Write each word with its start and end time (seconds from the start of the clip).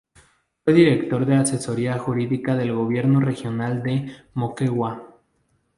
Fue 0.65 0.73
director 0.73 1.27
de 1.27 1.35
asesoría 1.35 1.99
jurídica 1.99 2.55
del 2.55 2.73
Gobierno 2.73 3.19
Regional 3.19 3.83
de 3.83 4.11
Moquegua. 4.33 5.19